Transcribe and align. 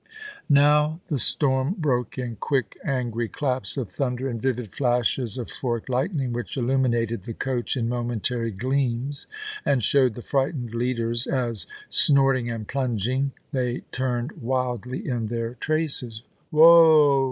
Now 0.49 0.99
the 1.09 1.19
storm 1.19 1.75
broke 1.77 2.17
in 2.17 2.37
quick, 2.37 2.75
angry 2.83 3.27
claps 3.29 3.77
of 3.77 3.91
thunder 3.91 4.27
and 4.27 4.41
vivid 4.41 4.73
flashes 4.73 5.37
of 5.37 5.51
forked 5.51 5.89
lightning, 5.89 6.33
which 6.33 6.57
illuminated 6.57 7.21
the 7.21 7.35
coach 7.35 7.77
in 7.77 7.87
momentary 7.87 8.49
gleams, 8.49 9.27
and 9.63 9.83
showed 9.83 10.15
the 10.15 10.23
frightened 10.23 10.73
leaders, 10.73 11.27
as, 11.27 11.67
snorting 11.87 12.49
and 12.49 12.67
plunging, 12.67 13.33
they 13.51 13.81
turned 13.91 14.31
wildly 14.31 15.07
in 15.07 15.27
their 15.27 15.53
traces. 15.53 16.23
'Who 16.49 16.63
oa!' 16.63 17.19